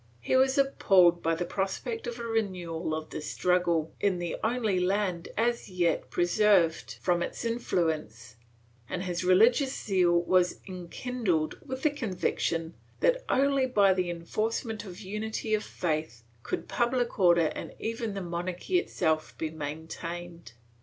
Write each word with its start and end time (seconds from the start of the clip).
He 0.19 0.35
was 0.35 0.57
ap 0.57 0.79
palled 0.79 1.21
by 1.21 1.35
the 1.35 1.45
prospect 1.45 2.07
of 2.07 2.17
a 2.17 2.23
renewal 2.23 2.95
of 2.95 3.11
the 3.11 3.21
struggle, 3.21 3.93
in 3.99 4.17
the 4.17 4.35
only 4.43 4.79
land 4.79 5.27
as 5.37 5.69
yet 5.69 6.09
preserved 6.09 6.97
from 7.03 7.21
its 7.21 7.45
influence, 7.45 8.35
and 8.89 9.03
his 9.03 9.23
religious 9.23 9.79
zeal 9.79 10.19
was 10.23 10.59
enkindled 10.67 11.59
with 11.63 11.83
the 11.83 11.91
conviction 11.91 12.73
that 12.99 13.23
only 13.29 13.67
by 13.67 13.93
the 13.93 14.09
enforcement 14.09 14.83
of 14.85 14.99
unity 15.01 15.53
of 15.53 15.63
faith 15.63 16.23
could 16.41 16.67
pubhc 16.67 17.19
order 17.19 17.51
and 17.53 17.75
even 17.77 18.15
the 18.15 18.21
monarchy 18.21 18.79
itself 18.79 19.37
be 19.37 19.51
maintained. 19.51 20.53